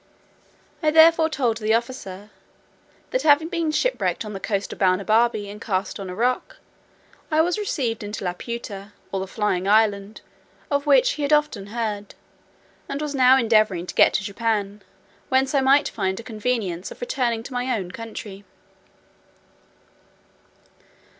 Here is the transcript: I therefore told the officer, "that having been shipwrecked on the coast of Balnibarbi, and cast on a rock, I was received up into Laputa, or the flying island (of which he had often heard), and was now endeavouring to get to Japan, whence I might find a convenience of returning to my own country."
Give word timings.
I 0.81 0.89
therefore 0.89 1.29
told 1.29 1.57
the 1.57 1.75
officer, 1.75 2.31
"that 3.11 3.21
having 3.21 3.49
been 3.49 3.69
shipwrecked 3.69 4.25
on 4.25 4.33
the 4.33 4.39
coast 4.39 4.73
of 4.73 4.79
Balnibarbi, 4.79 5.47
and 5.47 5.61
cast 5.61 5.99
on 5.99 6.09
a 6.09 6.15
rock, 6.15 6.57
I 7.29 7.41
was 7.41 7.59
received 7.59 8.03
up 8.03 8.07
into 8.07 8.23
Laputa, 8.25 8.93
or 9.11 9.19
the 9.19 9.27
flying 9.27 9.67
island 9.67 10.21
(of 10.71 10.87
which 10.87 11.11
he 11.11 11.21
had 11.21 11.31
often 11.31 11.67
heard), 11.67 12.15
and 12.89 12.99
was 12.99 13.13
now 13.13 13.37
endeavouring 13.37 13.85
to 13.85 13.93
get 13.93 14.11
to 14.15 14.23
Japan, 14.23 14.81
whence 15.29 15.53
I 15.53 15.61
might 15.61 15.89
find 15.89 16.19
a 16.19 16.23
convenience 16.23 16.89
of 16.89 16.99
returning 16.99 17.43
to 17.43 17.53
my 17.53 17.71
own 17.77 17.91
country." 17.91 18.43